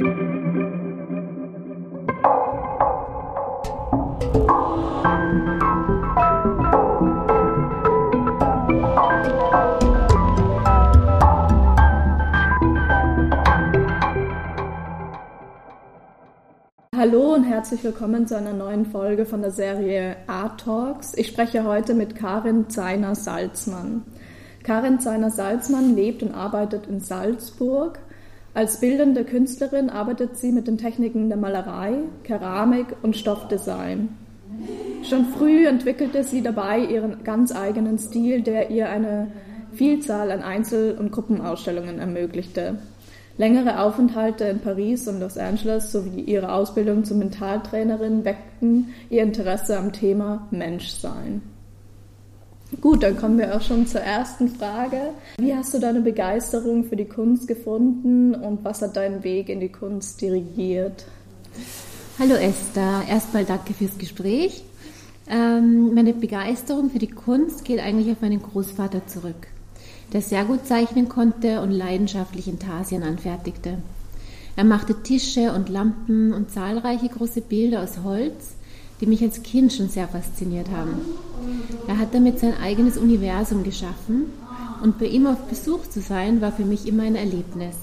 [0.00, 0.06] Hallo
[17.34, 21.12] und herzlich willkommen zu einer neuen Folge von der Serie Art Talks.
[21.12, 24.06] Ich spreche heute mit Karin Zeiner-Salzmann.
[24.62, 27.98] Karin Zeiner-Salzmann lebt und arbeitet in Salzburg.
[28.52, 34.08] Als bildende Künstlerin arbeitet sie mit den Techniken der Malerei, Keramik und Stoffdesign.
[35.08, 39.28] Schon früh entwickelte sie dabei ihren ganz eigenen Stil, der ihr eine
[39.72, 42.78] Vielzahl an Einzel- und Gruppenausstellungen ermöglichte.
[43.38, 49.78] Längere Aufenthalte in Paris und Los Angeles sowie ihre Ausbildung zur Mentaltrainerin weckten ihr Interesse
[49.78, 51.40] am Thema Menschsein.
[52.80, 55.10] Gut, dann kommen wir auch schon zur ersten Frage.
[55.38, 59.60] Wie hast du deine Begeisterung für die Kunst gefunden und was hat deinen Weg in
[59.60, 61.04] die Kunst dirigiert?
[62.18, 64.62] Hallo Esther, erstmal danke fürs Gespräch.
[65.28, 69.48] Ähm, meine Begeisterung für die Kunst geht eigentlich auf meinen Großvater zurück
[70.12, 73.78] der sehr gut zeichnen konnte und leidenschaftlich Intarsien anfertigte.
[74.56, 78.54] Er machte Tische und Lampen und zahlreiche große Bilder aus Holz,
[79.00, 81.00] die mich als Kind schon sehr fasziniert haben.
[81.88, 84.26] Er hat damit sein eigenes Universum geschaffen
[84.82, 87.76] und bei ihm auf Besuch zu sein war für mich immer ein Erlebnis.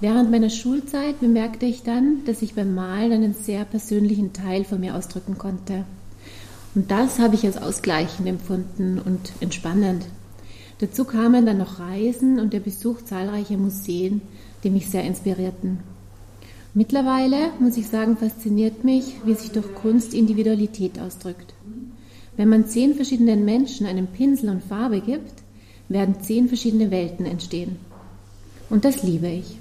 [0.00, 4.80] Während meiner Schulzeit bemerkte ich dann, dass ich beim Malen einen sehr persönlichen Teil von
[4.80, 5.84] mir ausdrücken konnte.
[6.74, 10.06] Und das habe ich als ausgleichend empfunden und entspannend.
[10.80, 14.22] Dazu kamen dann noch Reisen und der Besuch zahlreicher Museen,
[14.64, 15.78] die mich sehr inspirierten.
[16.74, 21.52] Mittlerweile, muss ich sagen, fasziniert mich, wie sich durch Kunst Individualität ausdrückt.
[22.36, 25.42] Wenn man zehn verschiedenen Menschen einen Pinsel und Farbe gibt,
[25.90, 27.76] werden zehn verschiedene Welten entstehen.
[28.70, 29.58] Und das liebe ich.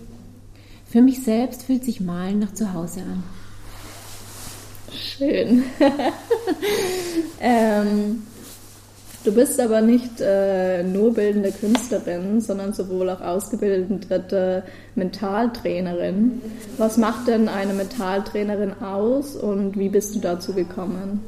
[0.86, 3.24] Für mich selbst fühlt sich Malen nach Zuhause an.
[4.94, 5.64] Schön.
[7.42, 8.24] ähm,
[9.24, 14.64] Du bist aber nicht äh, nur bildende Künstlerin, sondern sowohl auch ausgebildete
[14.96, 16.42] Mentaltrainerin.
[16.78, 21.20] Was macht denn eine Mentaltrainerin aus und wie bist du dazu gekommen?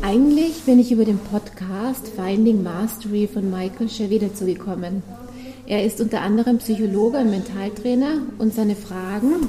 [0.00, 5.02] Eigentlich bin ich über den Podcast Finding Mastery von Michael Chevy dazu gekommen.
[5.66, 9.48] Er ist unter anderem Psychologe und Mentaltrainer und seine Fragen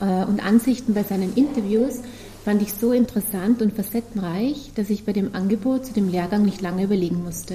[0.00, 2.00] äh, und Ansichten bei seinen Interviews
[2.50, 6.60] fand ich so interessant und facettenreich, dass ich bei dem Angebot zu dem Lehrgang nicht
[6.60, 7.54] lange überlegen musste.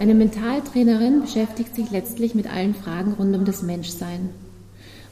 [0.00, 4.30] Eine Mentaltrainerin beschäftigt sich letztlich mit allen Fragen rund um das Menschsein.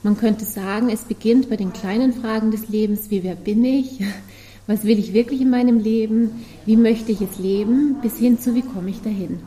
[0.03, 4.01] Man könnte sagen, es beginnt bei den kleinen Fragen des Lebens, wie wer bin ich,
[4.67, 8.57] was will ich wirklich in meinem Leben, wie möchte ich es leben, bis hin zu
[8.57, 9.39] wie komme ich dahin.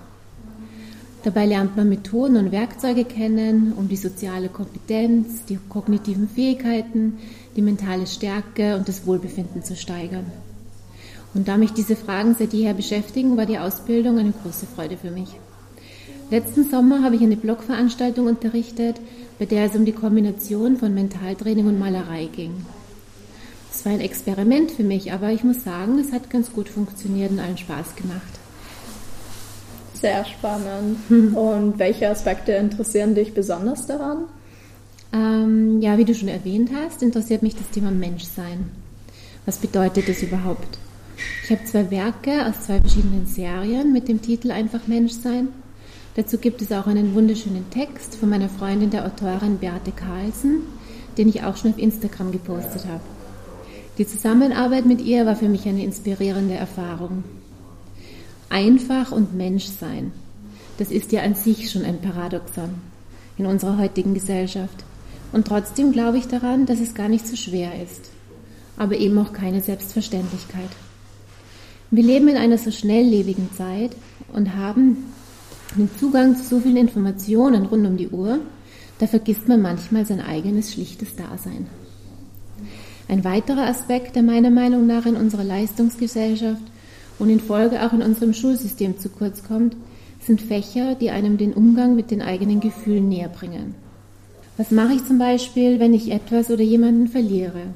[1.25, 7.17] Dabei lernt man Methoden und Werkzeuge kennen, um die soziale Kompetenz, die kognitiven Fähigkeiten,
[7.55, 10.25] die mentale Stärke und das Wohlbefinden zu steigern.
[11.33, 15.11] Und da mich diese Fragen seit jeher beschäftigen, war die Ausbildung eine große Freude für
[15.11, 15.29] mich.
[16.31, 18.95] Letzten Sommer habe ich eine Blogveranstaltung unterrichtet,
[19.37, 22.65] bei der es um die Kombination von Mentaltraining und Malerei ging.
[23.71, 27.31] Es war ein Experiment für mich, aber ich muss sagen, es hat ganz gut funktioniert
[27.31, 28.21] und allen Spaß gemacht.
[29.93, 30.97] Sehr spannend.
[31.35, 34.25] Und welche Aspekte interessieren dich besonders daran?
[35.15, 38.69] Ähm, ja, wie du schon erwähnt hast, interessiert mich das Thema Menschsein.
[39.45, 40.77] Was bedeutet das überhaupt?
[41.43, 45.47] Ich habe zwei Werke aus zwei verschiedenen Serien mit dem Titel Einfach Menschsein.
[46.15, 50.63] Dazu gibt es auch einen wunderschönen Text von meiner Freundin, der Autorin Beate Carlsen,
[51.17, 53.03] den ich auch schon auf Instagram gepostet habe.
[53.97, 57.23] Die Zusammenarbeit mit ihr war für mich eine inspirierende Erfahrung.
[58.49, 60.11] Einfach und Menschsein,
[60.77, 62.75] das ist ja an sich schon ein Paradoxon
[63.37, 64.83] in unserer heutigen Gesellschaft.
[65.31, 68.09] Und trotzdem glaube ich daran, dass es gar nicht so schwer ist,
[68.77, 70.69] aber eben auch keine Selbstverständlichkeit.
[71.91, 73.91] Wir leben in einer so schnelllebigen Zeit
[74.33, 74.97] und haben
[75.77, 78.39] den Zugang zu so vielen Informationen rund um die Uhr,
[78.99, 81.67] da vergisst man manchmal sein eigenes schlichtes Dasein.
[83.07, 86.63] Ein weiterer Aspekt, der meiner Meinung nach in unserer Leistungsgesellschaft
[87.19, 89.75] und in Folge auch in unserem Schulsystem zu kurz kommt,
[90.21, 93.75] sind Fächer, die einem den Umgang mit den eigenen Gefühlen näher bringen.
[94.57, 97.73] Was mache ich zum Beispiel, wenn ich etwas oder jemanden verliere?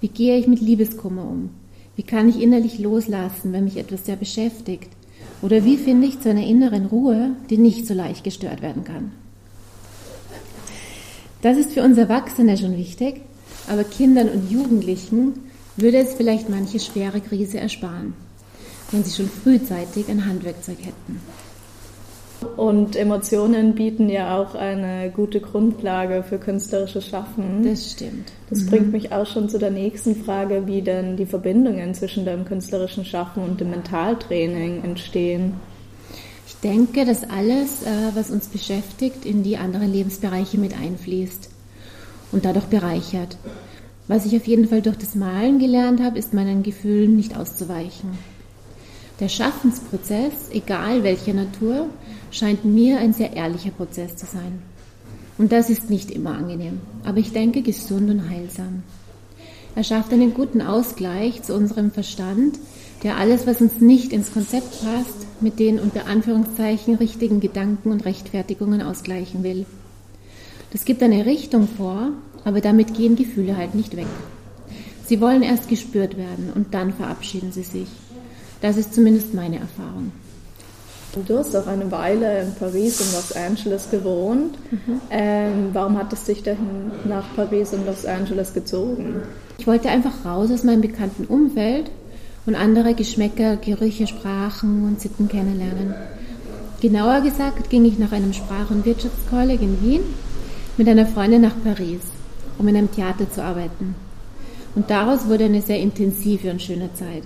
[0.00, 1.50] Wie gehe ich mit Liebeskummer um?
[1.94, 4.88] Wie kann ich innerlich loslassen, wenn mich etwas sehr beschäftigt?
[5.42, 9.12] Oder wie finde ich zu einer inneren Ruhe, die nicht so leicht gestört werden kann?
[11.42, 13.20] Das ist für uns Erwachsene schon wichtig,
[13.68, 15.34] aber Kindern und Jugendlichen
[15.76, 18.14] würde es vielleicht manche schwere Krise ersparen,
[18.90, 21.20] wenn sie schon frühzeitig ein Handwerkzeug hätten.
[22.56, 27.64] Und Emotionen bieten ja auch eine gute Grundlage für künstlerisches Schaffen.
[27.64, 28.32] Das stimmt.
[28.50, 28.66] Das mhm.
[28.66, 33.04] bringt mich auch schon zu der nächsten Frage, wie denn die Verbindungen zwischen dem künstlerischen
[33.04, 35.54] Schaffen und dem Mentaltraining entstehen.
[36.46, 41.50] Ich denke, dass alles, äh, was uns beschäftigt, in die anderen Lebensbereiche mit einfließt
[42.32, 43.36] und dadurch bereichert.
[44.06, 48.37] Was ich auf jeden Fall durch das Malen gelernt habe, ist meinen Gefühlen nicht auszuweichen.
[49.20, 51.88] Der Schaffensprozess, egal welcher Natur,
[52.30, 54.62] scheint mir ein sehr ehrlicher Prozess zu sein.
[55.38, 58.82] Und das ist nicht immer angenehm, aber ich denke gesund und heilsam.
[59.74, 62.58] Er schafft einen guten Ausgleich zu unserem Verstand,
[63.02, 68.04] der alles, was uns nicht ins Konzept passt, mit den unter Anführungszeichen richtigen Gedanken und
[68.04, 69.66] Rechtfertigungen ausgleichen will.
[70.72, 72.10] Das gibt eine Richtung vor,
[72.44, 74.06] aber damit gehen Gefühle halt nicht weg.
[75.06, 77.88] Sie wollen erst gespürt werden und dann verabschieden sie sich.
[78.60, 80.12] Das ist zumindest meine Erfahrung.
[81.26, 84.56] Du hast auch eine Weile in Paris und Los Angeles gewohnt.
[84.70, 85.00] Mhm.
[85.10, 86.56] Ähm, warum hat es dich denn
[87.04, 89.22] nach Paris und Los Angeles gezogen?
[89.58, 91.90] Ich wollte einfach raus aus meinem bekannten Umfeld
[92.46, 95.94] und andere Geschmäcker, Gerüche, Sprachen und Sitten kennenlernen.
[96.80, 100.00] Genauer gesagt ging ich nach einem Sprach- und Wirtschaftskolleg in Wien
[100.76, 102.00] mit einer Freundin nach Paris,
[102.58, 103.94] um in einem Theater zu arbeiten.
[104.74, 107.24] Und daraus wurde eine sehr intensive und schöne Zeit.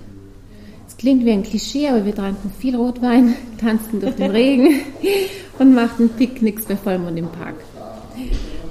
[1.02, 4.68] Klingt wie ein Klischee, aber wir tranken viel Rotwein, tanzten durch den Regen
[5.58, 7.56] und machten Picknicks bei Vollmond im Park.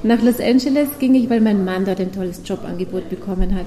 [0.01, 3.65] Nach Los Angeles ging ich, weil mein Mann dort ein tolles Jobangebot bekommen hat.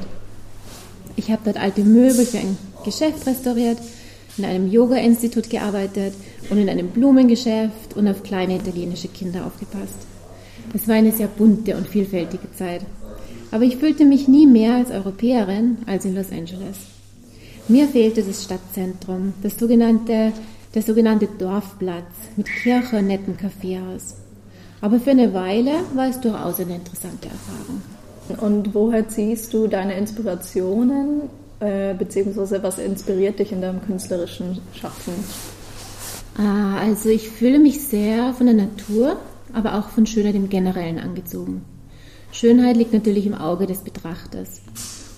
[1.15, 2.57] Ich habe dort alte Möbel für ein
[2.87, 3.77] Geschäft restauriert,
[4.39, 6.15] in einem Yoga-Institut gearbeitet
[6.49, 10.07] und in einem Blumengeschäft und auf kleine italienische Kinder aufgepasst.
[10.73, 12.81] Es war eine sehr bunte und vielfältige Zeit.
[13.51, 16.94] Aber ich fühlte mich nie mehr als Europäerin als in Los Angeles.
[17.67, 20.33] Mir fehlte das Stadtzentrum, das sogenannte,
[20.75, 22.05] der sogenannte Dorfplatz
[22.37, 24.17] mit Kirche und netten Kaffeehaus.
[24.83, 27.81] Aber für eine Weile war es durchaus eine interessante Erfahrung.
[28.43, 31.23] Und woher ziehst du deine Inspirationen,
[31.61, 35.15] äh, beziehungsweise was inspiriert dich in deinem künstlerischen Schaffen?
[36.37, 39.17] Ah, also ich fühle mich sehr von der Natur,
[39.55, 41.65] aber auch von Schönheit im Generellen angezogen.
[42.31, 44.61] Schönheit liegt natürlich im Auge des Betrachters.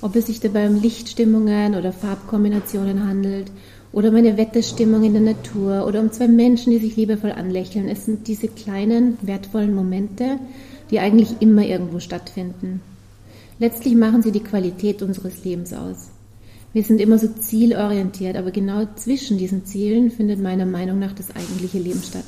[0.07, 3.51] Ob es sich dabei um Lichtstimmungen oder Farbkombinationen handelt
[3.93, 7.89] oder um eine Wetterstimmung in der Natur oder um zwei Menschen, die sich liebevoll anlächeln.
[7.89, 10.39] Es sind diese kleinen, wertvollen Momente,
[10.93, 12.83] die eigentlich immer irgendwo stattfinden.
[13.59, 16.11] Letztlich machen sie die Qualität unseres Lebens aus.
[16.73, 21.35] Wir sind immer so zielorientiert, aber genau zwischen diesen Zielen findet meiner Meinung nach das
[21.35, 22.23] eigentliche Leben statt.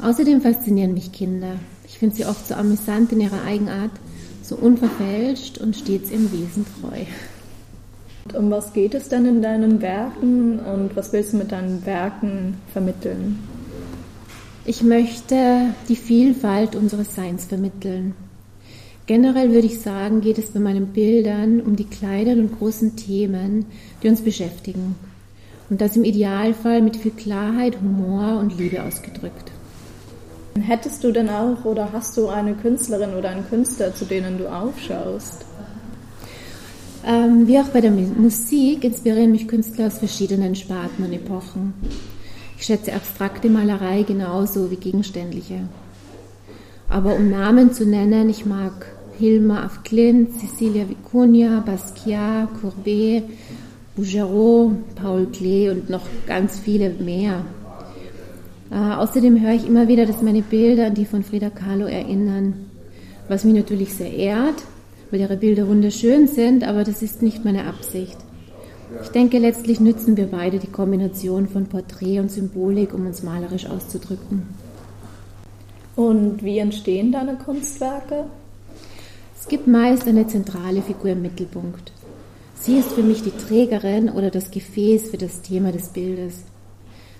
[0.00, 1.56] Außerdem faszinieren mich Kinder.
[1.88, 3.90] Ich finde sie oft so amüsant in ihrer Eigenart
[4.52, 7.04] so unverfälscht und stets im Wesen treu.
[8.38, 12.58] Um was geht es denn in deinen Werken und was willst du mit deinen Werken
[12.72, 13.38] vermitteln?
[14.64, 18.14] Ich möchte die Vielfalt unseres Seins vermitteln.
[19.06, 23.66] Generell würde ich sagen, geht es bei meinen Bildern um die kleinen und großen Themen,
[24.02, 24.94] die uns beschäftigen.
[25.70, 29.51] Und das im Idealfall mit viel Klarheit, Humor und Liebe ausgedrückt.
[30.60, 34.48] Hättest du denn auch oder hast du eine Künstlerin oder einen Künstler, zu denen du
[34.52, 35.46] aufschaust?
[37.06, 41.74] Ähm, wie auch bei der Musik inspirieren mich Künstler aus verschiedenen Sparten und Epochen.
[42.58, 45.60] Ich schätze abstrakte Malerei genauso wie gegenständliche.
[46.88, 48.86] Aber um Namen zu nennen, ich mag
[49.18, 53.24] Hilma af Klint, Cecilia Vicuña, Basquiat, Courbet,
[53.96, 57.44] Bouguereau, Paul Klee und noch ganz viele mehr.
[58.72, 62.70] Äh, außerdem höre ich immer wieder, dass meine Bilder an die von Frida Kahlo erinnern,
[63.28, 64.62] was mich natürlich sehr ehrt,
[65.10, 68.16] weil ihre Bilder wunderschön sind, aber das ist nicht meine Absicht.
[69.02, 73.66] Ich denke, letztlich nützen wir beide die Kombination von Porträt und Symbolik, um uns malerisch
[73.66, 74.42] auszudrücken.
[75.94, 78.24] Und wie entstehen deine Kunstwerke?
[79.38, 81.92] Es gibt meist eine zentrale Figur im Mittelpunkt.
[82.54, 86.44] Sie ist für mich die Trägerin oder das Gefäß für das Thema des Bildes.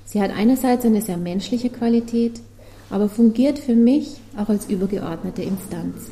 [0.04, 2.40] Sie hat einerseits eine sehr menschliche Qualität,
[2.90, 6.10] aber fungiert für mich auch als übergeordnete Instanz.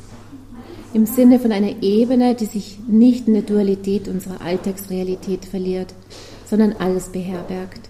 [0.92, 5.94] Im Sinne von einer Ebene, die sich nicht in der Dualität unserer Alltagsrealität verliert,
[6.46, 7.88] sondern alles beherbergt.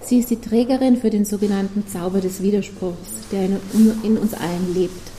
[0.00, 3.44] Sie ist die Trägerin für den sogenannten Zauber des Widerspruchs, der
[4.02, 5.10] in uns allen lebt.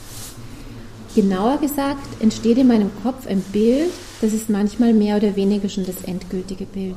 [1.16, 3.92] Genauer gesagt entsteht in meinem Kopf ein Bild,
[4.22, 6.96] das ist manchmal mehr oder weniger schon das endgültige Bild.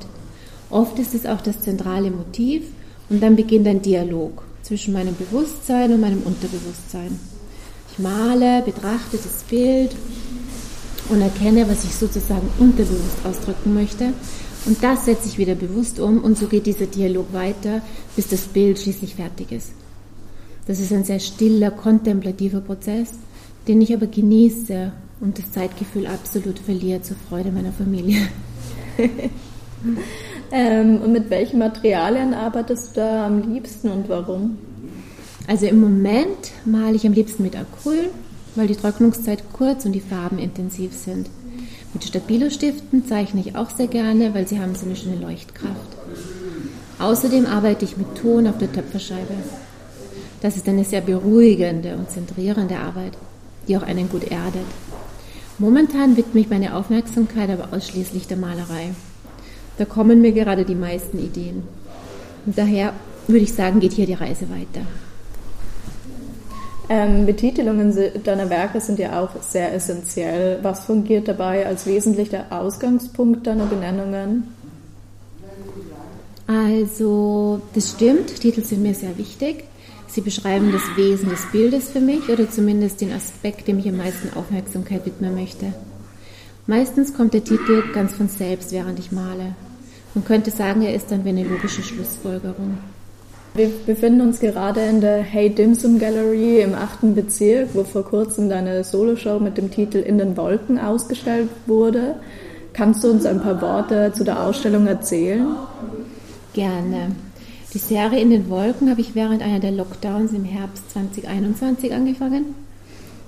[0.70, 2.62] Oft ist es auch das zentrale Motiv
[3.08, 7.18] und dann beginnt ein Dialog zwischen meinem Bewusstsein und meinem Unterbewusstsein.
[7.92, 9.94] Ich male, betrachte das Bild
[11.08, 14.12] und erkenne, was ich sozusagen unterbewusst ausdrücken möchte.
[14.66, 17.82] Und das setze ich wieder bewusst um und so geht dieser Dialog weiter,
[18.16, 19.70] bis das Bild schließlich fertig ist.
[20.66, 23.10] Das ist ein sehr stiller, kontemplativer Prozess,
[23.68, 28.28] den ich aber genieße und das Zeitgefühl absolut verliere zur Freude meiner Familie.
[30.52, 34.58] ähm, und mit welchen Materialien arbeitest du da am liebsten und warum?
[35.46, 38.10] Also im Moment male ich am liebsten mit Acryl,
[38.54, 41.28] weil die Trocknungszeit kurz und die Farben intensiv sind.
[41.94, 45.96] Mit Stabilo-Stiften zeichne ich auch sehr gerne, weil sie haben so eine schöne Leuchtkraft.
[46.98, 49.34] Außerdem arbeite ich mit Ton auf der Töpferscheibe.
[50.40, 53.12] Das ist eine sehr beruhigende und zentrierende Arbeit,
[53.68, 54.66] die auch einen gut erdet.
[55.58, 58.90] Momentan widme ich meine Aufmerksamkeit aber ausschließlich der Malerei.
[59.78, 61.62] Da kommen mir gerade die meisten Ideen.
[62.47, 62.92] Und daher
[63.26, 64.87] würde ich sagen, geht hier die Reise weiter.
[66.88, 67.92] Ähm, Betitelungen
[68.23, 70.61] deiner Werke sind ja auch sehr essentiell.
[70.62, 74.45] Was fungiert dabei als wesentlicher Ausgangspunkt deiner Benennungen?
[76.47, 79.64] Also, das stimmt, Titel sind mir sehr wichtig.
[80.06, 83.97] Sie beschreiben das Wesen des Bildes für mich oder zumindest den Aspekt, dem ich am
[83.97, 85.73] meisten Aufmerksamkeit widmen möchte.
[86.68, 89.54] Meistens kommt der Titel ganz von selbst, während ich male.
[90.14, 92.78] Man könnte sagen, er ist dann wie eine logische Schlussfolgerung.
[93.54, 97.14] Wir befinden uns gerade in der Hey Dim Sum Gallery im 8.
[97.14, 102.16] Bezirk, wo vor kurzem deine Soloshow mit dem Titel In den Wolken ausgestellt wurde.
[102.73, 105.46] Kannst du uns ein paar Worte zu der Ausstellung erzählen?
[106.52, 107.12] Gerne.
[107.73, 112.65] Die Serie In den Wolken habe ich während einer der Lockdowns im Herbst 2021 angefangen.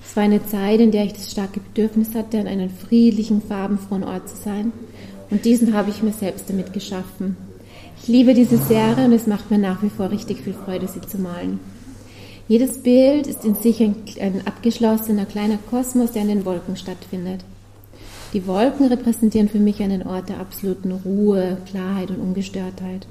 [0.08, 4.04] Es war eine Zeit, in der ich das starke Bedürfnis hatte, an einem friedlichen, farbenfrohen
[4.04, 4.72] Ort zu sein.
[5.28, 7.36] Und diesen habe ich mir selbst damit geschaffen.
[8.00, 11.02] Ich liebe diese Serie und es macht mir nach wie vor richtig viel Freude, sie
[11.02, 11.60] zu malen.
[12.48, 17.44] Jedes Bild ist in sich ein, ein abgeschlossener kleiner Kosmos, der in den Wolken stattfindet.
[18.32, 23.06] Die Wolken repräsentieren für mich einen Ort der absoluten Ruhe, Klarheit und Ungestörtheit.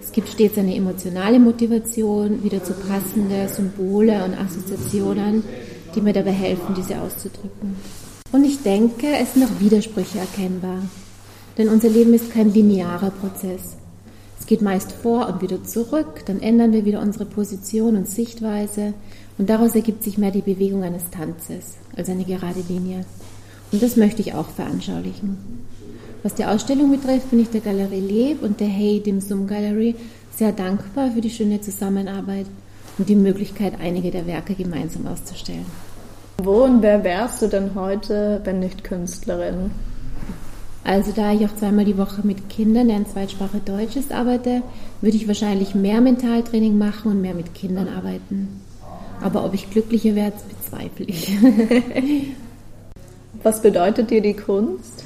[0.00, 5.42] Es gibt stets eine emotionale Motivation, wieder zu passende Symbole und Assoziationen,
[5.98, 7.74] die mir dabei helfen, diese auszudrücken.
[8.30, 10.82] Und ich denke, es sind auch Widersprüche erkennbar.
[11.56, 13.76] Denn unser Leben ist kein linearer Prozess.
[14.38, 18.94] Es geht meist vor und wieder zurück, dann ändern wir wieder unsere Position und Sichtweise
[19.38, 23.04] und daraus ergibt sich mehr die Bewegung eines Tanzes als eine gerade Linie.
[23.72, 25.36] Und das möchte ich auch veranschaulichen.
[26.22, 29.96] Was die Ausstellung betrifft, bin ich der Galerie Leb und der Hey Dim Sum Gallery
[30.34, 32.46] sehr dankbar für die schöne Zusammenarbeit
[32.98, 35.66] und die Möglichkeit, einige der Werke gemeinsam auszustellen.
[36.40, 39.72] Wo und wer wärst du denn heute, wenn nicht Künstlerin?
[40.84, 44.62] Also da ich auch zweimal die Woche mit Kindern, deren Zweitsprache Deutsch ist, arbeite,
[45.00, 48.60] würde ich wahrscheinlich mehr Mentaltraining machen und mehr mit Kindern arbeiten.
[49.20, 51.36] Aber ob ich glücklicher werde, bezweifle ich.
[53.42, 55.02] Was bedeutet dir die Kunst?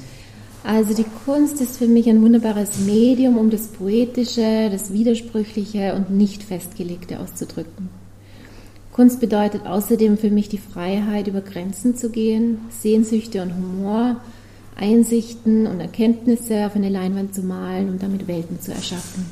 [0.65, 6.11] Also die Kunst ist für mich ein wunderbares Medium, um das Poetische, das Widersprüchliche und
[6.11, 8.02] nicht Festgelegte auszudrücken.
[8.93, 14.17] Kunst bedeutet außerdem für mich die Freiheit, über Grenzen zu gehen, Sehnsüchte und Humor,
[14.77, 19.25] Einsichten und Erkenntnisse auf eine Leinwand zu malen und damit Welten zu erschaffen.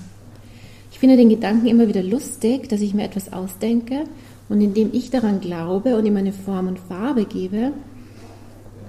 [0.90, 4.04] Ich finde den Gedanken immer wieder lustig, dass ich mir etwas ausdenke
[4.48, 7.72] und indem ich daran glaube und ihm eine Form und Farbe gebe,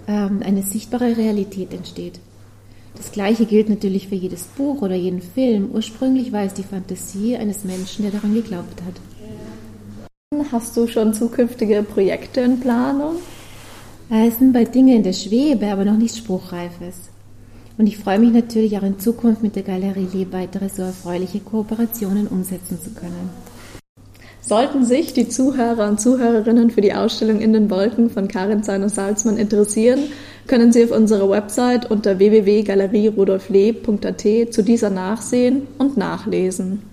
[0.07, 2.19] ähm, eine sichtbare Realität entsteht.
[2.95, 5.69] Das Gleiche gilt natürlich für jedes Buch oder jeden Film.
[5.73, 9.10] Ursprünglich war es die Fantasie eines Menschen, der daran geglaubt hat.
[10.49, 13.17] Hast du schon zukünftige Projekte in Planung?
[14.09, 17.09] Es sind bald Dinge in der Schwebe, aber noch nichts Spruchreifes.
[17.77, 21.41] Und ich freue mich natürlich auch in Zukunft mit der Galerie Leb weitere so erfreuliche
[21.41, 23.29] Kooperationen umsetzen zu können.
[24.39, 29.35] Sollten sich die Zuhörer und Zuhörerinnen für die Ausstellung In den Wolken von Karin Zeiner-Salzmann
[29.35, 29.99] interessieren,
[30.47, 36.83] können Sie auf unserer Website unter www.galerierudolfleb.at zu dieser nachsehen und nachlesen.